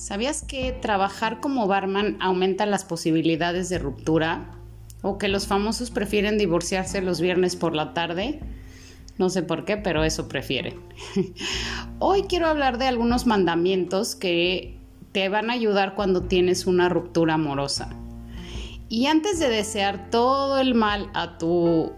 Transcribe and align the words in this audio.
¿Sabías 0.00 0.42
que 0.42 0.72
trabajar 0.72 1.40
como 1.40 1.66
barman 1.66 2.16
aumenta 2.20 2.64
las 2.64 2.86
posibilidades 2.86 3.68
de 3.68 3.78
ruptura? 3.78 4.50
¿O 5.02 5.18
que 5.18 5.28
los 5.28 5.46
famosos 5.46 5.90
prefieren 5.90 6.38
divorciarse 6.38 7.02
los 7.02 7.20
viernes 7.20 7.54
por 7.54 7.76
la 7.76 7.92
tarde? 7.92 8.40
No 9.18 9.28
sé 9.28 9.42
por 9.42 9.66
qué, 9.66 9.76
pero 9.76 10.02
eso 10.02 10.26
prefieren. 10.26 10.80
Hoy 11.98 12.22
quiero 12.22 12.46
hablar 12.46 12.78
de 12.78 12.86
algunos 12.86 13.26
mandamientos 13.26 14.16
que 14.16 14.78
te 15.12 15.28
van 15.28 15.50
a 15.50 15.52
ayudar 15.52 15.94
cuando 15.94 16.22
tienes 16.22 16.66
una 16.66 16.88
ruptura 16.88 17.34
amorosa. 17.34 17.90
Y 18.88 19.04
antes 19.04 19.38
de 19.38 19.50
desear 19.50 20.08
todo 20.10 20.60
el 20.60 20.74
mal 20.74 21.10
a 21.12 21.36
tu 21.36 21.92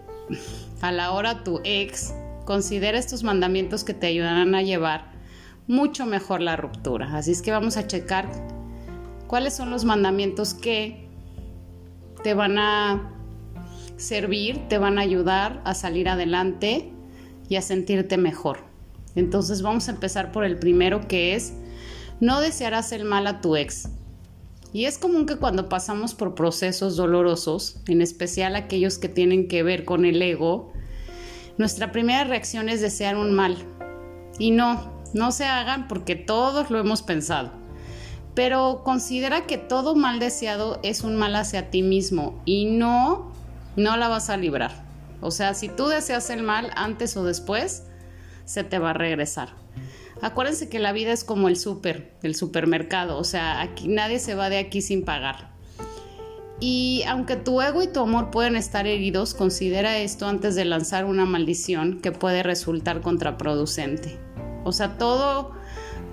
a 0.81 0.91
la 0.91 1.13
hora 1.13 1.45
tu 1.45 1.61
ex, 1.63 2.13
considera 2.43 2.97
estos 2.97 3.23
mandamientos 3.23 3.85
que 3.85 3.93
te 3.93 4.07
ayudarán 4.07 4.55
a 4.55 4.61
llevar 4.61 5.12
mucho 5.67 6.05
mejor 6.05 6.41
la 6.41 6.55
ruptura. 6.55 7.15
Así 7.15 7.31
es 7.31 7.41
que 7.41 7.51
vamos 7.51 7.77
a 7.77 7.87
checar 7.87 8.29
cuáles 9.27 9.55
son 9.55 9.69
los 9.69 9.85
mandamientos 9.85 10.53
que 10.53 11.07
te 12.23 12.33
van 12.33 12.57
a 12.57 13.13
servir, 13.97 14.67
te 14.67 14.77
van 14.77 14.97
a 14.97 15.01
ayudar 15.01 15.61
a 15.65 15.73
salir 15.73 16.09
adelante 16.09 16.91
y 17.49 17.55
a 17.55 17.61
sentirte 17.61 18.17
mejor. 18.17 18.59
Entonces 19.15 19.61
vamos 19.61 19.87
a 19.87 19.91
empezar 19.91 20.31
por 20.31 20.43
el 20.43 20.57
primero 20.57 21.07
que 21.07 21.35
es 21.35 21.53
no 22.19 22.39
desearás 22.41 22.91
el 22.91 23.05
mal 23.05 23.27
a 23.27 23.41
tu 23.41 23.55
ex. 23.55 23.89
Y 24.71 24.85
es 24.85 24.97
común 24.97 25.25
que 25.25 25.35
cuando 25.35 25.69
pasamos 25.69 26.15
por 26.15 26.33
procesos 26.33 26.95
dolorosos, 26.95 27.79
en 27.87 28.01
especial 28.01 28.55
aquellos 28.55 28.97
que 28.97 29.09
tienen 29.09 29.47
que 29.47 29.61
ver 29.61 29.85
con 29.85 30.03
el 30.05 30.21
ego, 30.21 30.73
nuestra 31.57 31.91
primera 31.91 32.23
reacción 32.23 32.69
es 32.69 32.81
desear 32.81 33.17
un 33.17 33.33
mal. 33.33 33.57
Y 34.39 34.49
no, 34.49 34.92
no 35.13 35.31
se 35.31 35.45
hagan 35.45 35.87
porque 35.87 36.15
todos 36.15 36.69
lo 36.69 36.79
hemos 36.79 37.01
pensado. 37.01 37.51
Pero 38.35 38.81
considera 38.83 39.45
que 39.45 39.57
todo 39.57 39.95
mal 39.95 40.19
deseado 40.19 40.79
es 40.83 41.03
un 41.03 41.15
mal 41.15 41.35
hacia 41.35 41.69
ti 41.69 41.83
mismo 41.83 42.41
y 42.45 42.65
no, 42.65 43.31
no 43.75 43.97
la 43.97 44.07
vas 44.07 44.29
a 44.29 44.37
librar. 44.37 44.83
O 45.21 45.31
sea, 45.31 45.53
si 45.53 45.69
tú 45.69 45.87
deseas 45.87 46.29
el 46.29 46.43
mal 46.43 46.71
antes 46.75 47.15
o 47.15 47.23
después, 47.23 47.83
se 48.45 48.63
te 48.63 48.79
va 48.79 48.89
a 48.89 48.93
regresar. 48.93 49.49
Acuérdense 50.21 50.69
que 50.69 50.79
la 50.79 50.93
vida 50.93 51.11
es 51.11 51.23
como 51.23 51.47
el 51.47 51.57
súper, 51.57 52.13
el 52.23 52.35
supermercado, 52.35 53.17
o 53.17 53.23
sea, 53.23 53.61
aquí 53.61 53.87
nadie 53.87 54.19
se 54.19 54.35
va 54.35 54.49
de 54.49 54.57
aquí 54.57 54.81
sin 54.81 55.03
pagar. 55.03 55.51
Y 56.59 57.03
aunque 57.07 57.35
tu 57.35 57.61
ego 57.61 57.83
y 57.83 57.87
tu 57.87 57.99
amor 57.99 58.31
pueden 58.31 58.55
estar 58.55 58.87
heridos, 58.87 59.33
considera 59.33 59.97
esto 59.97 60.27
antes 60.27 60.55
de 60.55 60.63
lanzar 60.63 61.03
una 61.03 61.25
maldición 61.25 61.99
que 61.99 62.13
puede 62.13 62.41
resultar 62.41 63.01
contraproducente. 63.01 64.17
O 64.63 64.71
sea, 64.71 64.97
todo 64.97 65.51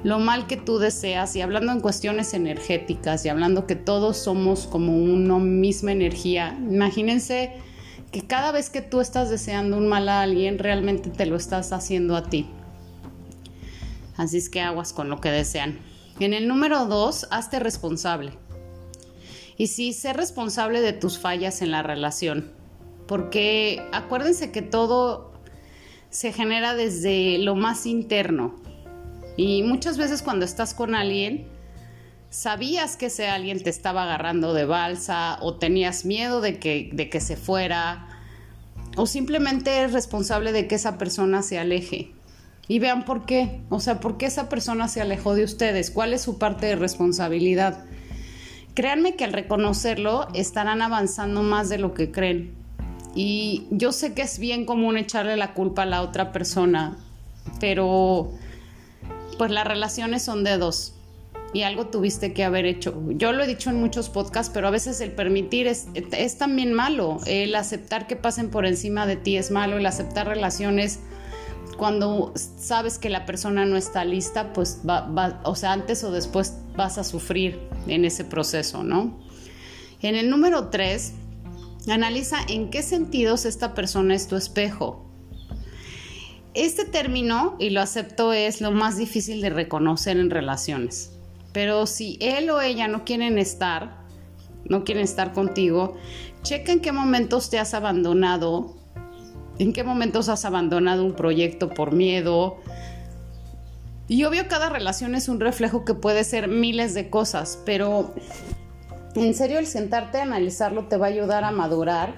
lo 0.02 0.18
mal 0.18 0.46
que 0.46 0.56
tú 0.56 0.78
deseas 0.78 1.36
y 1.36 1.42
hablando 1.42 1.72
en 1.72 1.80
cuestiones 1.80 2.34
energéticas 2.34 3.24
y 3.24 3.28
hablando 3.28 3.66
que 3.66 3.76
todos 3.76 4.16
somos 4.16 4.66
como 4.66 4.96
una 4.96 5.38
misma 5.38 5.92
energía, 5.92 6.58
imagínense 6.58 7.52
que 8.10 8.26
cada 8.26 8.50
vez 8.50 8.70
que 8.70 8.82
tú 8.82 9.00
estás 9.00 9.30
deseando 9.30 9.76
un 9.76 9.88
mal 9.88 10.08
a 10.08 10.22
alguien, 10.22 10.58
realmente 10.58 11.10
te 11.10 11.26
lo 11.26 11.36
estás 11.36 11.72
haciendo 11.72 12.16
a 12.16 12.24
ti. 12.24 12.48
Así 14.16 14.38
es 14.38 14.50
que 14.50 14.60
aguas 14.60 14.92
con 14.92 15.08
lo 15.08 15.20
que 15.20 15.30
desean. 15.30 15.78
En 16.18 16.34
el 16.34 16.48
número 16.48 16.86
dos, 16.86 17.26
hazte 17.30 17.60
responsable. 17.60 18.32
Y 19.56 19.68
sí, 19.68 19.92
sé 19.92 20.12
responsable 20.12 20.80
de 20.80 20.92
tus 20.92 21.18
fallas 21.18 21.62
en 21.62 21.70
la 21.70 21.82
relación. 21.82 22.52
Porque 23.06 23.82
acuérdense 23.92 24.52
que 24.52 24.62
todo 24.62 25.29
se 26.10 26.32
genera 26.32 26.74
desde 26.74 27.38
lo 27.38 27.56
más 27.56 27.86
interno. 27.86 28.54
Y 29.36 29.62
muchas 29.62 29.96
veces 29.96 30.22
cuando 30.22 30.44
estás 30.44 30.74
con 30.74 30.94
alguien, 30.94 31.46
sabías 32.28 32.96
que 32.96 33.06
ese 33.06 33.28
alguien 33.28 33.62
te 33.62 33.70
estaba 33.70 34.02
agarrando 34.02 34.52
de 34.52 34.64
balsa 34.64 35.38
o 35.40 35.54
tenías 35.54 36.04
miedo 36.04 36.40
de 36.40 36.58
que, 36.58 36.90
de 36.92 37.08
que 37.08 37.20
se 37.20 37.36
fuera 37.36 38.06
o 38.96 39.06
simplemente 39.06 39.76
eres 39.76 39.92
responsable 39.92 40.52
de 40.52 40.66
que 40.66 40.74
esa 40.74 40.98
persona 40.98 41.42
se 41.42 41.58
aleje. 41.58 42.12
Y 42.68 42.78
vean 42.78 43.04
por 43.04 43.26
qué, 43.26 43.60
o 43.68 43.80
sea, 43.80 43.98
por 43.98 44.16
qué 44.16 44.26
esa 44.26 44.48
persona 44.48 44.86
se 44.88 45.00
alejó 45.00 45.34
de 45.34 45.44
ustedes, 45.44 45.90
cuál 45.90 46.12
es 46.12 46.22
su 46.22 46.38
parte 46.38 46.66
de 46.66 46.76
responsabilidad. 46.76 47.84
Créanme 48.74 49.16
que 49.16 49.24
al 49.24 49.32
reconocerlo 49.32 50.28
estarán 50.34 50.80
avanzando 50.80 51.42
más 51.42 51.68
de 51.68 51.78
lo 51.78 51.94
que 51.94 52.12
creen. 52.12 52.54
Y 53.14 53.66
yo 53.70 53.92
sé 53.92 54.14
que 54.14 54.22
es 54.22 54.38
bien 54.38 54.64
común 54.64 54.96
echarle 54.96 55.36
la 55.36 55.54
culpa 55.54 55.82
a 55.82 55.86
la 55.86 56.02
otra 56.02 56.32
persona, 56.32 56.96
pero 57.58 58.30
pues 59.38 59.50
las 59.50 59.66
relaciones 59.66 60.22
son 60.22 60.44
de 60.44 60.58
dos 60.58 60.94
y 61.52 61.62
algo 61.62 61.86
tuviste 61.86 62.32
que 62.32 62.44
haber 62.44 62.64
hecho. 62.64 62.94
Yo 63.10 63.32
lo 63.32 63.42
he 63.42 63.46
dicho 63.46 63.70
en 63.70 63.80
muchos 63.80 64.08
podcasts, 64.08 64.52
pero 64.54 64.68
a 64.68 64.70
veces 64.70 65.00
el 65.00 65.12
permitir 65.12 65.66
es, 65.66 65.88
es 65.94 66.38
también 66.38 66.72
malo. 66.72 67.18
El 67.26 67.54
aceptar 67.54 68.06
que 68.06 68.16
pasen 68.16 68.50
por 68.50 68.66
encima 68.66 69.06
de 69.06 69.16
ti 69.16 69.36
es 69.36 69.50
malo, 69.50 69.78
el 69.78 69.86
aceptar 69.86 70.28
relaciones 70.28 71.00
cuando 71.76 72.32
sabes 72.36 72.98
que 72.98 73.08
la 73.08 73.24
persona 73.24 73.64
no 73.64 73.76
está 73.76 74.04
lista, 74.04 74.52
pues 74.52 74.80
va, 74.88 75.40
o 75.44 75.54
sea, 75.54 75.72
antes 75.72 76.04
o 76.04 76.10
después 76.10 76.58
vas 76.76 76.98
a 76.98 77.04
sufrir 77.04 77.58
en 77.86 78.04
ese 78.04 78.24
proceso, 78.24 78.82
¿no? 78.84 79.18
En 80.02 80.14
el 80.14 80.30
número 80.30 80.68
tres, 80.68 81.14
Analiza 81.88 82.38
en 82.48 82.70
qué 82.70 82.82
sentidos 82.82 83.46
esta 83.46 83.74
persona 83.74 84.14
es 84.14 84.28
tu 84.28 84.36
espejo. 84.36 85.06
Este 86.52 86.84
término, 86.84 87.56
y 87.58 87.70
lo 87.70 87.80
acepto, 87.80 88.32
es 88.32 88.60
lo 88.60 88.70
más 88.70 88.96
difícil 88.96 89.40
de 89.40 89.50
reconocer 89.50 90.16
en 90.16 90.30
relaciones. 90.30 91.12
Pero 91.52 91.86
si 91.86 92.18
él 92.20 92.50
o 92.50 92.60
ella 92.60 92.86
no 92.86 93.04
quieren 93.04 93.38
estar, 93.38 94.04
no 94.64 94.84
quieren 94.84 95.04
estar 95.04 95.32
contigo, 95.32 95.96
checa 96.42 96.72
en 96.72 96.80
qué 96.80 96.92
momentos 96.92 97.50
te 97.50 97.58
has 97.58 97.72
abandonado, 97.72 98.76
en 99.58 99.72
qué 99.72 99.82
momentos 99.84 100.28
has 100.28 100.44
abandonado 100.44 101.04
un 101.04 101.14
proyecto 101.14 101.70
por 101.70 101.92
miedo. 101.92 102.58
Y 104.06 104.24
obvio, 104.24 104.48
cada 104.48 104.68
relación 104.68 105.14
es 105.14 105.28
un 105.28 105.40
reflejo 105.40 105.84
que 105.84 105.94
puede 105.94 106.24
ser 106.24 106.48
miles 106.48 106.94
de 106.94 107.10
cosas, 107.10 107.60
pero 107.64 108.14
en 109.14 109.34
serio, 109.34 109.58
el 109.58 109.66
sentarte 109.66 110.18
a 110.18 110.22
analizarlo 110.22 110.86
te 110.86 110.96
va 110.96 111.06
a 111.06 111.10
ayudar 111.10 111.44
a 111.44 111.50
madurar 111.50 112.14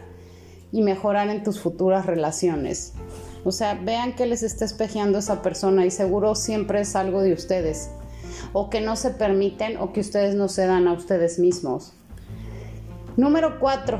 y 0.72 0.82
mejorar 0.82 1.28
en 1.28 1.42
tus 1.42 1.60
futuras 1.60 2.06
relaciones. 2.06 2.92
O 3.44 3.52
sea, 3.52 3.74
vean 3.74 4.14
que 4.14 4.26
les 4.26 4.42
está 4.42 4.64
espejeando 4.64 5.18
esa 5.18 5.42
persona 5.42 5.84
y 5.84 5.90
seguro 5.90 6.34
siempre 6.34 6.80
es 6.80 6.94
algo 6.94 7.22
de 7.22 7.32
ustedes. 7.32 7.90
O 8.52 8.70
que 8.70 8.80
no 8.80 8.96
se 8.96 9.10
permiten 9.10 9.76
o 9.78 9.92
que 9.92 10.00
ustedes 10.00 10.34
no 10.34 10.48
se 10.48 10.66
dan 10.66 10.86
a 10.86 10.92
ustedes 10.92 11.38
mismos. 11.38 11.92
Número 13.16 13.58
4. 13.58 13.98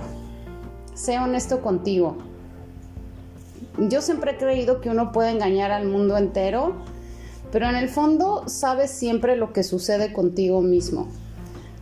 Sé 0.95 1.19
honesto 1.19 1.63
contigo. 1.63 2.19
Yo 3.79 4.03
siempre 4.03 4.33
he 4.33 4.37
creído 4.37 4.81
que 4.81 4.91
uno 4.91 5.13
puede 5.13 5.31
engañar 5.31 5.71
al 5.71 5.89
mundo 5.89 6.17
entero, 6.17 6.75
pero 7.51 7.69
en 7.69 7.77
el 7.77 7.89
fondo 7.89 8.45
sabes 8.47 8.91
siempre 8.91 9.37
lo 9.37 9.53
que 9.53 9.63
sucede 9.63 10.13
contigo 10.13 10.61
mismo. 10.61 11.09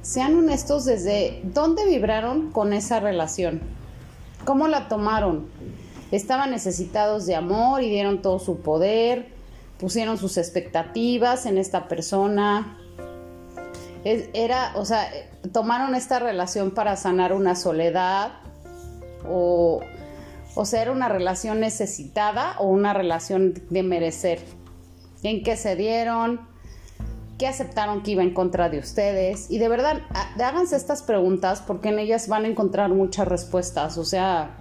Sean 0.03 0.37
honestos 0.37 0.87
desde 0.87 1.41
dónde 1.45 1.85
vibraron 1.85 2.51
con 2.53 2.73
esa 2.73 3.01
relación, 3.01 3.61
cómo 4.45 4.67
la 4.67 4.89
tomaron. 4.89 5.49
Estaban 6.11 6.51
necesitados 6.51 7.27
de 7.27 7.37
amor 7.37 7.83
y 7.83 7.91
dieron 7.91 8.23
todo 8.23 8.39
su 8.39 8.61
poder, 8.61 9.29
pusieron 9.79 10.19
sus 10.19 10.39
expectativas 10.39 11.47
en 11.47 11.59
esta 11.59 11.87
persona. 11.87 12.79
Era, 14.05 14.73
o 14.77 14.85
sea, 14.87 15.09
tomaron 15.53 15.95
esta 15.95 16.19
relación 16.19 16.71
para 16.71 16.97
sanar 16.97 17.35
una 17.35 17.55
soledad 17.55 18.33
o, 19.29 19.81
o 20.55 20.65
sea, 20.65 20.83
era 20.83 20.93
una 20.93 21.11
relación 21.11 21.61
necesitada 21.61 22.57
o 22.59 22.67
una 22.67 22.95
relación 22.95 23.55
de 23.69 23.83
merecer. 23.83 24.41
¿En 25.23 25.43
qué 25.43 25.57
se 25.57 25.77
dieron? 25.77 26.50
Qué 27.41 27.49
aceptaron 27.49 28.03
que 28.03 28.11
iba 28.11 28.23
en 28.23 28.35
contra 28.35 28.69
de 28.69 28.79
ustedes. 28.79 29.51
Y 29.51 29.57
de 29.57 29.71
verdad, 29.71 30.03
háganse 30.39 30.77
estas 30.77 31.03
preguntas 31.03 31.65
porque 31.67 31.89
en 31.89 31.99
ellas 31.99 32.29
van 32.29 32.45
a 32.45 32.49
encontrar 32.49 32.91
muchas 32.91 33.27
respuestas. 33.27 33.97
O 33.97 34.05
sea, 34.05 34.59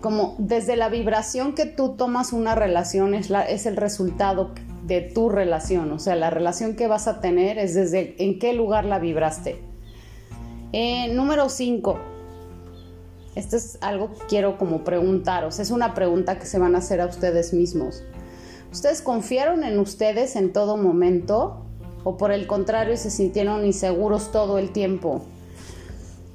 como 0.00 0.36
desde 0.38 0.76
la 0.76 0.88
vibración 0.88 1.56
que 1.56 1.66
tú 1.66 1.96
tomas 1.96 2.32
una 2.32 2.54
relación 2.54 3.12
es, 3.14 3.28
la, 3.28 3.42
es 3.42 3.66
el 3.66 3.76
resultado 3.76 4.52
de 4.84 5.00
tu 5.00 5.30
relación. 5.30 5.90
O 5.90 5.98
sea, 5.98 6.14
la 6.14 6.30
relación 6.30 6.76
que 6.76 6.86
vas 6.86 7.08
a 7.08 7.20
tener 7.20 7.58
es 7.58 7.74
desde 7.74 8.14
en 8.22 8.38
qué 8.38 8.52
lugar 8.52 8.84
la 8.84 9.00
vibraste. 9.00 9.60
Eh, 10.72 11.12
número 11.12 11.48
5. 11.48 11.98
Esto 13.34 13.56
es 13.56 13.78
algo 13.80 14.12
que 14.12 14.20
quiero 14.28 14.58
como 14.58 14.84
preguntaros. 14.84 15.58
Es 15.58 15.72
una 15.72 15.92
pregunta 15.92 16.38
que 16.38 16.46
se 16.46 16.60
van 16.60 16.76
a 16.76 16.78
hacer 16.78 17.00
a 17.00 17.06
ustedes 17.06 17.52
mismos. 17.52 18.04
¿Ustedes 18.76 19.00
confiaron 19.00 19.64
en 19.64 19.78
ustedes 19.78 20.36
en 20.36 20.52
todo 20.52 20.76
momento 20.76 21.64
o 22.04 22.18
por 22.18 22.30
el 22.30 22.46
contrario 22.46 22.98
se 22.98 23.10
sintieron 23.10 23.64
inseguros 23.64 24.32
todo 24.32 24.58
el 24.58 24.70
tiempo? 24.70 25.24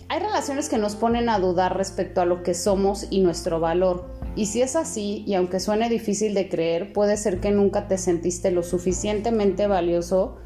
Hay 0.09 0.21
relaciones 0.21 0.67
que 0.67 0.79
nos 0.79 0.95
ponen 0.95 1.29
a 1.29 1.37
dudar 1.37 1.77
respecto 1.77 2.19
a 2.19 2.25
lo 2.25 2.41
que 2.41 2.55
somos 2.55 3.05
y 3.11 3.19
nuestro 3.21 3.59
valor. 3.59 4.09
Y 4.35 4.47
si 4.47 4.63
es 4.63 4.75
así, 4.75 5.23
y 5.27 5.35
aunque 5.35 5.59
suene 5.59 5.87
difícil 5.87 6.33
de 6.33 6.49
creer, 6.49 6.93
puede 6.93 7.15
ser 7.15 7.39
que 7.41 7.51
nunca 7.51 7.87
te 7.87 7.99
sentiste 7.99 8.49
lo 8.49 8.63
suficientemente 8.63 9.67
valioso 9.67 10.37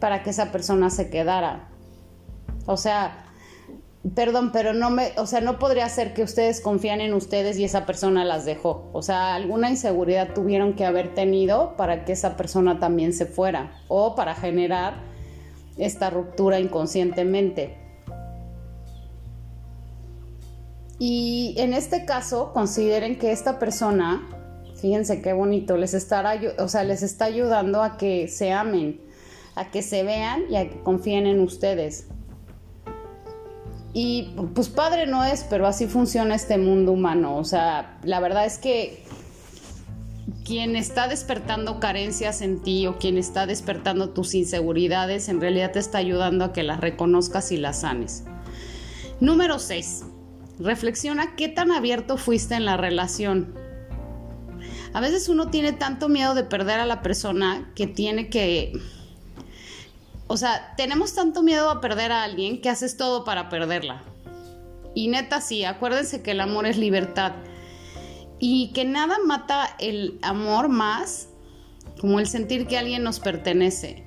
para 0.00 0.22
que 0.22 0.28
esa 0.28 0.52
persona 0.52 0.90
se 0.90 1.08
quedara. 1.08 1.70
O 2.66 2.76
sea, 2.76 3.21
perdón, 4.14 4.50
pero 4.52 4.74
no 4.74 4.90
me, 4.90 5.12
o 5.16 5.26
sea, 5.26 5.40
no 5.40 5.58
podría 5.58 5.88
ser 5.88 6.12
que 6.12 6.22
ustedes 6.22 6.60
confían 6.60 7.00
en 7.00 7.14
ustedes 7.14 7.58
y 7.58 7.64
esa 7.64 7.86
persona 7.86 8.24
las 8.24 8.44
dejó. 8.44 8.90
O 8.92 9.02
sea, 9.02 9.34
alguna 9.34 9.70
inseguridad 9.70 10.34
tuvieron 10.34 10.74
que 10.74 10.84
haber 10.84 11.14
tenido 11.14 11.76
para 11.76 12.04
que 12.04 12.12
esa 12.12 12.36
persona 12.36 12.80
también 12.80 13.12
se 13.12 13.26
fuera 13.26 13.80
o 13.88 14.14
para 14.16 14.34
generar 14.34 15.02
esta 15.76 16.10
ruptura 16.10 16.58
inconscientemente. 16.58 17.78
Y 20.98 21.54
en 21.58 21.72
este 21.72 22.04
caso, 22.04 22.52
consideren 22.52 23.18
que 23.18 23.32
esta 23.32 23.58
persona, 23.58 24.28
fíjense 24.80 25.22
qué 25.22 25.32
bonito, 25.32 25.76
les 25.76 25.94
estará, 25.94 26.38
o 26.58 26.68
sea, 26.68 26.84
les 26.84 27.02
está 27.02 27.24
ayudando 27.24 27.82
a 27.82 27.96
que 27.96 28.28
se 28.28 28.52
amen, 28.52 29.00
a 29.54 29.70
que 29.70 29.82
se 29.82 30.02
vean 30.02 30.44
y 30.50 30.56
a 30.56 30.68
que 30.68 30.80
confíen 30.82 31.26
en 31.26 31.40
ustedes. 31.40 32.08
Y 33.94 34.34
pues 34.54 34.68
padre 34.68 35.06
no 35.06 35.24
es, 35.24 35.44
pero 35.48 35.66
así 35.66 35.86
funciona 35.86 36.34
este 36.34 36.56
mundo 36.56 36.92
humano. 36.92 37.36
O 37.36 37.44
sea, 37.44 37.98
la 38.04 38.20
verdad 38.20 38.46
es 38.46 38.58
que 38.58 39.04
quien 40.44 40.76
está 40.76 41.08
despertando 41.08 41.78
carencias 41.78 42.40
en 42.40 42.62
ti 42.62 42.86
o 42.86 42.98
quien 42.98 43.18
está 43.18 43.46
despertando 43.46 44.10
tus 44.10 44.34
inseguridades, 44.34 45.28
en 45.28 45.40
realidad 45.40 45.72
te 45.72 45.78
está 45.78 45.98
ayudando 45.98 46.44
a 46.44 46.52
que 46.52 46.62
las 46.62 46.80
reconozcas 46.80 47.52
y 47.52 47.58
las 47.58 47.80
sanes. 47.80 48.24
Número 49.20 49.58
6. 49.58 50.04
Reflexiona 50.58 51.36
qué 51.36 51.48
tan 51.48 51.70
abierto 51.70 52.16
fuiste 52.16 52.54
en 52.54 52.64
la 52.64 52.76
relación. 52.76 53.54
A 54.94 55.00
veces 55.00 55.28
uno 55.28 55.48
tiene 55.48 55.72
tanto 55.72 56.08
miedo 56.08 56.34
de 56.34 56.44
perder 56.44 56.80
a 56.80 56.86
la 56.86 57.02
persona 57.02 57.70
que 57.74 57.86
tiene 57.86 58.28
que 58.28 58.72
o 60.32 60.36
sea, 60.38 60.72
tenemos 60.78 61.14
tanto 61.14 61.42
miedo 61.42 61.68
a 61.68 61.82
perder 61.82 62.10
a 62.10 62.22
alguien 62.22 62.62
que 62.62 62.70
haces 62.70 62.96
todo 62.96 63.22
para 63.22 63.50
perderla. 63.50 64.02
Y 64.94 65.08
neta, 65.08 65.42
sí, 65.42 65.62
acuérdense 65.62 66.22
que 66.22 66.30
el 66.30 66.40
amor 66.40 66.64
es 66.64 66.78
libertad. 66.78 67.32
Y 68.38 68.72
que 68.72 68.86
nada 68.86 69.18
mata 69.26 69.76
el 69.78 70.18
amor 70.22 70.70
más 70.70 71.28
como 72.00 72.18
el 72.18 72.26
sentir 72.26 72.66
que 72.66 72.78
alguien 72.78 73.02
nos 73.02 73.20
pertenece. 73.20 74.06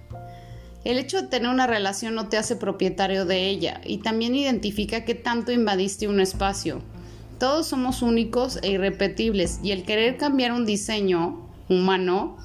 El 0.83 0.97
hecho 0.97 1.21
de 1.21 1.27
tener 1.27 1.51
una 1.51 1.67
relación 1.67 2.15
no 2.15 2.27
te 2.27 2.37
hace 2.37 2.55
propietario 2.55 3.25
de 3.25 3.47
ella 3.47 3.79
y 3.85 3.99
también 3.99 4.33
identifica 4.33 5.05
que 5.05 5.13
tanto 5.13 5.51
invadiste 5.51 6.07
un 6.07 6.19
espacio. 6.19 6.81
Todos 7.37 7.67
somos 7.67 8.01
únicos 8.01 8.57
e 8.63 8.71
irrepetibles 8.71 9.59
y 9.61 9.73
el 9.73 9.83
querer 9.83 10.17
cambiar 10.17 10.53
un 10.53 10.65
diseño 10.65 11.47
humano 11.69 12.37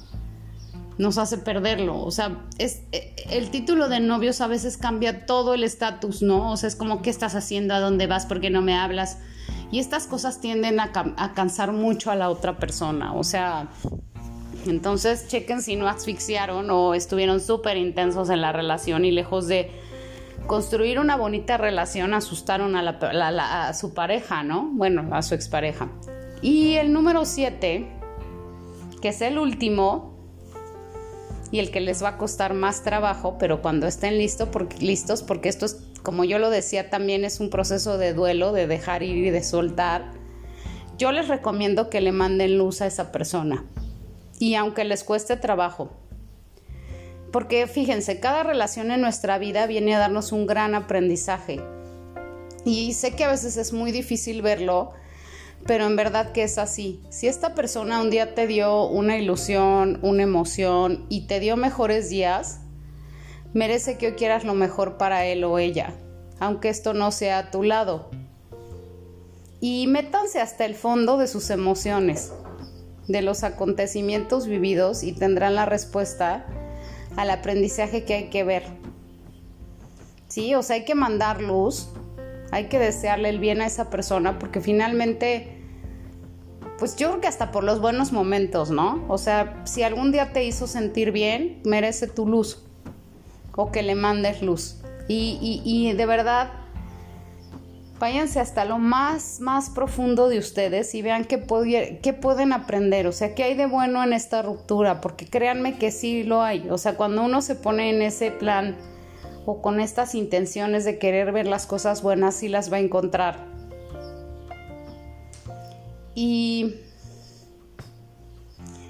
nos 1.01 1.17
hace 1.17 1.39
perderlo. 1.39 1.99
O 1.99 2.11
sea, 2.11 2.45
es, 2.59 2.83
eh, 2.91 3.15
el 3.31 3.49
título 3.49 3.89
de 3.89 3.99
novios 3.99 4.39
a 4.39 4.47
veces 4.47 4.77
cambia 4.77 5.25
todo 5.25 5.55
el 5.55 5.63
estatus, 5.63 6.21
¿no? 6.21 6.51
O 6.51 6.57
sea, 6.57 6.67
es 6.67 6.75
como, 6.75 7.01
¿qué 7.01 7.09
estás 7.09 7.33
haciendo? 7.33 7.73
¿A 7.73 7.79
dónde 7.79 8.05
vas? 8.05 8.27
¿Por 8.27 8.39
qué 8.39 8.51
no 8.51 8.61
me 8.61 8.75
hablas? 8.75 9.17
Y 9.71 9.79
estas 9.79 10.05
cosas 10.05 10.39
tienden 10.39 10.79
a, 10.79 10.91
cansar 11.33 11.71
mucho 11.71 12.11
a 12.11 12.15
la 12.15 12.29
otra 12.29 12.57
persona. 12.57 13.13
O 13.15 13.23
sea, 13.23 13.69
entonces 14.67 15.27
chequen 15.27 15.63
si 15.63 15.75
no 15.75 15.87
asfixiaron 15.87 16.69
o 16.69 16.93
estuvieron 16.93 17.39
súper 17.39 17.77
intensos 17.77 18.29
en 18.29 18.41
la 18.41 18.51
relación 18.51 19.03
y 19.03 19.11
lejos 19.11 19.47
de 19.47 19.71
construir 20.45 20.99
una 20.99 21.15
bonita 21.15 21.57
relación 21.57 22.13
asustaron 22.13 22.75
a, 22.75 22.83
la, 22.83 23.67
a 23.67 23.73
su 23.73 23.95
pareja, 23.95 24.43
¿no? 24.43 24.69
Bueno, 24.73 25.09
a 25.15 25.23
su 25.23 25.33
expareja. 25.33 25.89
Y 26.43 26.75
el 26.75 26.93
número 26.93 27.25
7, 27.25 27.87
que 29.01 29.07
es 29.07 29.21
el 29.21 29.39
último, 29.39 30.10
y 31.51 31.59
el 31.59 31.69
que 31.69 31.81
les 31.81 32.01
va 32.01 32.09
a 32.09 32.17
costar 32.17 32.53
más 32.53 32.83
trabajo, 32.83 33.37
pero 33.37 33.61
cuando 33.61 33.85
estén 33.85 34.17
listos, 34.17 34.49
porque, 34.49 34.77
listos, 34.77 35.21
porque 35.21 35.49
esto 35.49 35.65
es, 35.65 35.77
como 36.01 36.23
yo 36.23 36.39
lo 36.39 36.49
decía, 36.49 36.89
también 36.89 37.25
es 37.25 37.39
un 37.39 37.49
proceso 37.49 37.97
de 37.97 38.13
duelo, 38.13 38.53
de 38.53 38.67
dejar 38.67 39.03
ir 39.03 39.17
y 39.17 39.29
de 39.29 39.43
soltar, 39.43 40.11
yo 40.97 41.11
les 41.11 41.27
recomiendo 41.27 41.89
que 41.89 41.99
le 41.99 42.11
manden 42.11 42.57
luz 42.57 42.81
a 42.81 42.87
esa 42.87 43.11
persona. 43.11 43.65
Y 44.39 44.55
aunque 44.55 44.85
les 44.85 45.03
cueste 45.03 45.35
trabajo, 45.35 45.91
porque 47.31 47.67
fíjense, 47.67 48.19
cada 48.19 48.43
relación 48.43 48.91
en 48.91 49.01
nuestra 49.01 49.37
vida 49.37 49.65
viene 49.65 49.95
a 49.95 49.99
darnos 49.99 50.31
un 50.31 50.47
gran 50.47 50.75
aprendizaje. 50.75 51.61
Y 52.65 52.93
sé 52.93 53.15
que 53.15 53.23
a 53.23 53.31
veces 53.31 53.57
es 53.57 53.73
muy 53.73 53.91
difícil 53.91 54.41
verlo, 54.41 54.91
pero 55.65 55.85
en 55.85 55.95
verdad 55.95 56.31
que 56.31 56.43
es 56.43 56.57
así. 56.57 57.01
Si 57.09 57.27
esta 57.27 57.53
persona 57.53 58.01
un 58.01 58.09
día 58.09 58.33
te 58.33 58.47
dio 58.47 58.87
una 58.87 59.17
ilusión, 59.17 59.99
una 60.01 60.23
emoción 60.23 61.05
y 61.09 61.27
te 61.27 61.39
dio 61.39 61.57
mejores 61.57 62.09
días, 62.09 62.61
merece 63.53 63.97
que 63.97 64.07
hoy 64.07 64.13
quieras 64.13 64.43
lo 64.43 64.53
mejor 64.53 64.97
para 64.97 65.25
él 65.25 65.43
o 65.43 65.59
ella, 65.59 65.93
aunque 66.39 66.69
esto 66.69 66.93
no 66.93 67.11
sea 67.11 67.37
a 67.39 67.51
tu 67.51 67.63
lado. 67.63 68.09
Y 69.59 69.85
métanse 69.87 70.41
hasta 70.41 70.65
el 70.65 70.75
fondo 70.75 71.17
de 71.17 71.27
sus 71.27 71.49
emociones, 71.51 72.33
de 73.07 73.21
los 73.21 73.43
acontecimientos 73.43 74.47
vividos 74.47 75.03
y 75.03 75.11
tendrán 75.13 75.55
la 75.55 75.65
respuesta 75.65 76.45
al 77.15 77.29
aprendizaje 77.29 78.03
que 78.03 78.15
hay 78.15 78.29
que 78.29 78.43
ver. 78.43 78.63
Sí, 80.27 80.55
o 80.55 80.63
sea, 80.63 80.77
hay 80.77 80.85
que 80.85 80.95
mandar 80.95 81.41
luz, 81.41 81.89
hay 82.51 82.65
que 82.65 82.77
desearle 82.77 83.29
el 83.29 83.39
bien 83.39 83.61
a 83.61 83.65
esa 83.65 83.89
persona 83.89 84.37
porque 84.37 84.61
finalmente, 84.61 85.57
pues 86.77 86.97
yo 86.97 87.09
creo 87.09 87.21
que 87.21 87.27
hasta 87.27 87.51
por 87.51 87.63
los 87.63 87.79
buenos 87.79 88.11
momentos, 88.11 88.69
¿no? 88.69 89.05
O 89.07 89.17
sea, 89.17 89.61
si 89.65 89.83
algún 89.83 90.11
día 90.11 90.33
te 90.33 90.43
hizo 90.43 90.67
sentir 90.67 91.11
bien, 91.11 91.61
merece 91.63 92.07
tu 92.07 92.27
luz 92.27 92.63
o 93.55 93.71
que 93.71 93.83
le 93.83 93.95
mandes 93.95 94.41
luz. 94.41 94.77
Y, 95.07 95.91
de 95.91 96.05
verdad, 96.05 96.51
váyanse 97.99 98.39
hasta 98.39 98.63
lo 98.63 98.77
más, 98.77 99.41
más 99.41 99.69
profundo 99.69 100.29
de 100.29 100.39
ustedes 100.39 100.95
y 100.95 101.01
vean 101.01 101.25
qué, 101.25 101.99
qué 102.01 102.13
pueden 102.13 102.53
aprender, 102.53 103.07
o 103.07 103.11
sea, 103.11 103.35
qué 103.35 103.43
hay 103.43 103.55
de 103.55 103.65
bueno 103.65 104.01
en 104.03 104.13
esta 104.13 104.41
ruptura, 104.41 105.01
porque 105.01 105.27
créanme 105.27 105.77
que 105.77 105.91
sí 105.91 106.23
lo 106.23 106.41
hay. 106.41 106.69
O 106.69 106.77
sea, 106.77 106.95
cuando 106.95 107.23
uno 107.23 107.41
se 107.41 107.55
pone 107.55 107.89
en 107.89 108.01
ese 108.01 108.31
plan 108.31 108.77
con 109.59 109.79
estas 109.79 110.15
intenciones 110.15 110.85
de 110.85 110.99
querer 110.99 111.31
ver 111.31 111.47
las 111.47 111.65
cosas 111.65 112.01
buenas, 112.01 112.35
sí 112.35 112.47
las 112.47 112.71
va 112.71 112.77
a 112.77 112.79
encontrar. 112.79 113.45
Y 116.15 116.75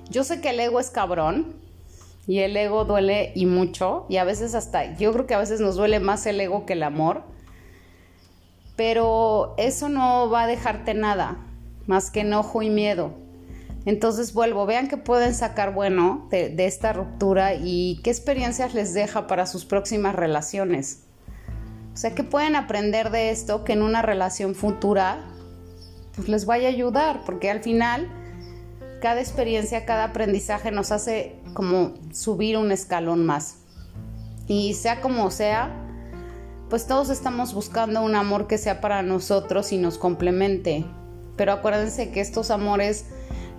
yo 0.09 0.23
sé 0.23 0.41
que 0.41 0.49
el 0.49 0.59
ego 0.59 0.79
es 0.79 0.89
cabrón 0.89 1.55
y 2.27 2.39
el 2.39 2.55
ego 2.57 2.85
duele 2.85 3.31
y 3.33 3.45
mucho 3.45 4.05
y 4.09 4.17
a 4.17 4.23
veces 4.23 4.55
hasta, 4.55 4.97
yo 4.97 5.13
creo 5.13 5.25
que 5.25 5.33
a 5.33 5.39
veces 5.39 5.61
nos 5.61 5.75
duele 5.75 5.99
más 5.99 6.25
el 6.25 6.39
ego 6.39 6.65
que 6.65 6.73
el 6.73 6.83
amor, 6.83 7.23
pero 8.75 9.55
eso 9.57 9.89
no 9.89 10.29
va 10.29 10.43
a 10.43 10.47
dejarte 10.47 10.93
nada 10.93 11.37
más 11.87 12.11
que 12.11 12.21
enojo 12.21 12.61
y 12.61 12.69
miedo. 12.69 13.13
Entonces 13.85 14.33
vuelvo, 14.33 14.65
vean 14.65 14.87
que 14.87 14.97
pueden 14.97 15.33
sacar 15.33 15.73
bueno 15.73 16.27
de, 16.29 16.53
esta 16.65 16.93
ruptura 16.93 17.55
y 17.55 17.99
qué 18.03 18.11
experiencias 18.11 18.73
les 18.73 18.93
deja 18.93 19.25
para 19.27 19.47
sus 19.47 19.65
próximas 19.65 20.15
relaciones. 20.15 21.03
O 21.93 21.97
sea, 21.97 22.13
que 22.13 22.23
pueden 22.23 22.55
aprender 22.55 23.09
de 23.09 23.31
esto 23.31 23.63
que 23.63 23.73
en 23.73 23.81
una 23.81 24.01
relación 24.01 24.55
futura 24.55 25.25
pues 26.15 26.27
les 26.29 26.45
vaya 26.45 26.67
a 26.67 26.71
ayudar, 26.71 27.21
porque 27.25 27.49
al 27.49 27.61
final 27.61 28.09
cada 29.01 29.19
experiencia, 29.19 29.85
cada 29.85 30.05
aprendizaje 30.05 30.71
nos 30.71 30.91
hace 30.91 31.35
como 31.53 31.95
subir 32.11 32.57
un 32.57 32.71
escalón 32.71 33.25
más. 33.25 33.57
Y 34.47 34.75
sea 34.75 35.01
como 35.01 35.31
sea, 35.31 35.71
pues 36.69 36.85
todos 36.85 37.09
estamos 37.09 37.53
buscando 37.53 38.03
un 38.03 38.15
amor 38.15 38.47
que 38.47 38.57
sea 38.57 38.79
para 38.79 39.01
nosotros 39.01 39.71
y 39.71 39.77
nos 39.77 39.97
complemente. 39.97 40.85
Pero 41.35 41.53
acuérdense 41.53 42.11
que 42.11 42.21
estos 42.21 42.51
amores 42.51 43.05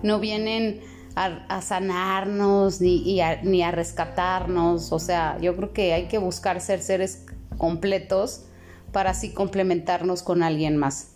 no 0.03 0.19
vienen 0.19 0.81
a, 1.15 1.61
sanarnos 1.61 2.81
ni, 2.81 3.19
ni 3.43 3.63
a 3.63 3.71
rescatarnos. 3.71 4.91
O 4.91 4.99
sea, 4.99 5.37
yo 5.41 5.55
creo 5.55 5.73
que 5.73 5.93
hay 5.93 6.07
que 6.07 6.17
buscar 6.17 6.61
ser 6.61 6.81
seres 6.81 7.25
completos 7.57 8.45
para 8.91 9.11
así 9.11 9.33
complementarnos 9.33 10.23
con 10.23 10.43
alguien 10.43 10.77
más. 10.77 11.09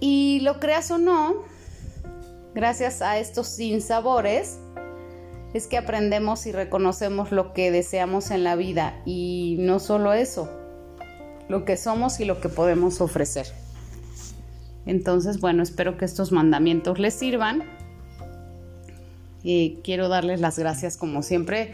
Y 0.00 0.40
lo 0.40 0.58
creas 0.58 0.90
o 0.90 0.98
no, 0.98 1.44
gracias 2.54 3.02
a 3.02 3.18
estos 3.18 3.46
sinsabores, 3.46 4.58
es 5.54 5.66
que 5.66 5.76
aprendemos 5.76 6.46
y 6.46 6.52
reconocemos 6.52 7.30
lo 7.30 7.52
que 7.52 7.70
deseamos 7.70 8.30
en 8.30 8.42
la 8.42 8.56
vida. 8.56 9.00
Y 9.04 9.56
no 9.60 9.78
solo 9.78 10.12
eso, 10.12 10.50
lo 11.48 11.64
que 11.64 11.76
somos 11.76 12.18
y 12.20 12.24
lo 12.24 12.40
que 12.40 12.48
podemos 12.48 13.00
ofrecer. 13.00 13.46
Entonces, 14.86 15.40
bueno, 15.40 15.62
espero 15.62 15.96
que 15.96 16.04
estos 16.04 16.32
mandamientos 16.32 16.98
les 16.98 17.14
sirvan. 17.14 17.62
Y 19.42 19.78
quiero 19.82 20.08
darles 20.08 20.40
las 20.40 20.58
gracias 20.58 20.96
como 20.96 21.22
siempre. 21.22 21.72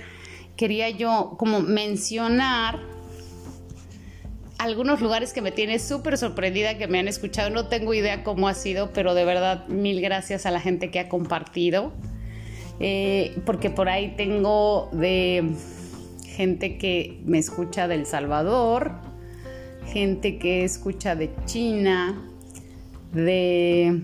Quería 0.56 0.90
yo 0.90 1.36
como 1.38 1.60
mencionar 1.60 2.80
algunos 4.58 5.00
lugares 5.00 5.32
que 5.32 5.40
me 5.40 5.52
tiene 5.52 5.78
súper 5.78 6.18
sorprendida, 6.18 6.76
que 6.78 6.88
me 6.88 6.98
han 6.98 7.08
escuchado. 7.08 7.50
No 7.50 7.68
tengo 7.68 7.94
idea 7.94 8.24
cómo 8.24 8.48
ha 8.48 8.54
sido, 8.54 8.92
pero 8.92 9.14
de 9.14 9.24
verdad 9.24 9.68
mil 9.68 10.00
gracias 10.00 10.46
a 10.46 10.50
la 10.50 10.60
gente 10.60 10.90
que 10.90 10.98
ha 10.98 11.08
compartido. 11.08 11.92
Eh, 12.80 13.40
porque 13.44 13.70
por 13.70 13.88
ahí 13.88 14.14
tengo 14.16 14.88
de 14.92 15.52
gente 16.24 16.78
que 16.78 17.20
me 17.24 17.38
escucha 17.38 17.88
del 17.88 18.06
Salvador, 18.06 18.92
gente 19.86 20.38
que 20.38 20.64
escucha 20.64 21.16
de 21.16 21.34
China, 21.46 22.22
de 23.12 24.02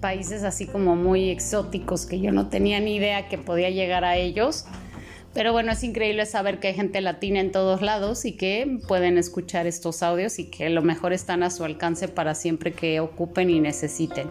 países 0.00 0.42
así 0.44 0.66
como 0.66 0.94
muy 0.94 1.30
exóticos 1.30 2.06
que 2.06 2.20
yo 2.20 2.32
no 2.32 2.48
tenía 2.48 2.80
ni 2.80 2.96
idea 2.96 3.28
que 3.28 3.38
podía 3.38 3.70
llegar 3.70 4.04
a 4.04 4.16
ellos. 4.16 4.66
Pero 5.34 5.52
bueno, 5.52 5.72
es 5.72 5.84
increíble 5.84 6.24
saber 6.24 6.60
que 6.60 6.68
hay 6.68 6.74
gente 6.74 7.00
latina 7.02 7.40
en 7.40 7.52
todos 7.52 7.82
lados 7.82 8.24
y 8.24 8.32
que 8.32 8.78
pueden 8.88 9.18
escuchar 9.18 9.66
estos 9.66 10.02
audios 10.02 10.38
y 10.38 10.44
que 10.44 10.70
lo 10.70 10.80
mejor 10.80 11.12
están 11.12 11.42
a 11.42 11.50
su 11.50 11.62
alcance 11.62 12.08
para 12.08 12.34
siempre 12.34 12.72
que 12.72 13.00
ocupen 13.00 13.50
y 13.50 13.60
necesiten. 13.60 14.28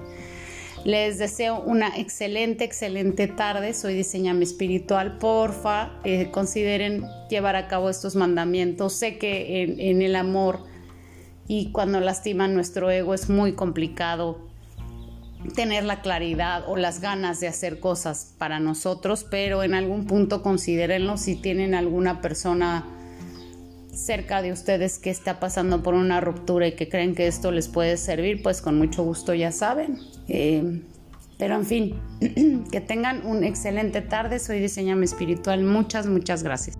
Les 0.85 1.17
deseo 1.17 1.61
una 1.61 1.97
excelente, 1.97 2.63
excelente 2.63 3.27
tarde. 3.27 3.73
Soy 3.73 3.95
diseñame 3.95 4.43
espiritual. 4.43 5.17
Porfa, 5.17 5.91
eh, 6.03 6.29
consideren 6.31 7.03
llevar 7.27 7.55
a 7.55 7.67
cabo 7.67 7.89
estos 7.89 8.15
mandamientos. 8.15 8.93
Sé 8.93 9.17
que 9.17 9.63
en, 9.79 10.01
el 10.03 10.15
amor 10.15 10.59
y 11.47 11.71
cuando 11.71 11.99
lastiman 11.99 12.53
nuestro 12.53 12.89
ego 12.89 13.13
es 13.13 13.29
muy 13.29 13.53
complicado 13.53 14.39
tener 15.53 15.83
la 15.83 16.01
claridad 16.01 16.63
o 16.67 16.75
las 16.75 17.01
ganas 17.01 17.39
de 17.39 17.47
hacer 17.47 17.79
cosas 17.79 18.33
para 18.37 18.59
nosotros, 18.59 19.25
pero 19.29 19.63
en 19.63 19.75
algún 19.75 20.07
punto 20.07 20.41
considérenlo 20.41 21.17
si 21.17 21.35
tienen 21.35 21.75
alguna 21.75 22.21
persona 22.21 22.85
cerca 23.93 24.41
de 24.41 24.51
ustedes 24.51 24.99
que 24.99 25.09
está 25.09 25.39
pasando 25.39 25.83
por 25.83 25.93
una 25.93 26.19
ruptura 26.19 26.67
y 26.67 26.73
que 26.73 26.89
creen 26.89 27.15
que 27.15 27.27
esto 27.27 27.51
les 27.51 27.67
puede 27.67 27.97
servir, 27.97 28.41
pues 28.41 28.61
con 28.61 28.77
mucho 28.77 29.03
gusto 29.03 29.33
ya 29.33 29.51
saben. 29.51 29.99
Eh, 30.27 30.81
pero 31.37 31.55
en 31.55 31.65
fin, 31.65 31.99
que 32.71 32.81
tengan 32.81 33.25
una 33.25 33.47
excelente 33.47 34.01
tarde. 34.01 34.39
Soy 34.39 34.59
Diseñame 34.59 35.05
Espiritual. 35.05 35.63
Muchas, 35.63 36.07
muchas 36.07 36.43
gracias. 36.43 36.77